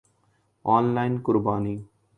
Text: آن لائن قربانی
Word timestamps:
آن 0.63 0.93
لائن 0.95 1.17
قربانی 1.17 1.77